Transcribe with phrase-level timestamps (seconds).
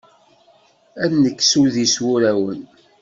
[1.03, 2.61] Ad d-nekkes udi s wurawen.